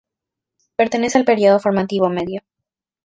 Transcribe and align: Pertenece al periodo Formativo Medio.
Pertenece 0.77 1.19
al 1.19 1.25
periodo 1.25 1.59
Formativo 1.59 2.09
Medio. 2.09 2.41